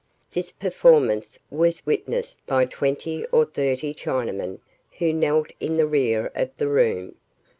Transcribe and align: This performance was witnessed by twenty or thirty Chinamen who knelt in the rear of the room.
This 0.31 0.49
performance 0.51 1.37
was 1.51 1.85
witnessed 1.85 2.43
by 2.47 2.65
twenty 2.65 3.23
or 3.31 3.45
thirty 3.45 3.93
Chinamen 3.93 4.57
who 4.97 5.13
knelt 5.13 5.51
in 5.59 5.77
the 5.77 5.85
rear 5.85 6.31
of 6.33 6.49
the 6.57 6.67
room. 6.69 7.13